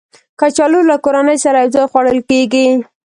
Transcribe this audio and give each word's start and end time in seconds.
کچالو 0.39 0.79
له 0.89 0.95
کورنۍ 1.05 1.37
سره 1.45 1.57
یو 1.61 1.71
ځای 1.75 1.85
خوړل 1.91 2.19
کېږي 2.29 2.67